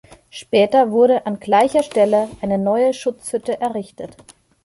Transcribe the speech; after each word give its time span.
Später 0.31 0.89
wurde 0.89 1.27
an 1.27 1.39
gleicher 1.39 1.83
Stelle 1.83 2.27
eine 2.41 2.57
neue 2.57 2.91
Schutzhütte 2.91 3.61
errichtet. 3.61 4.17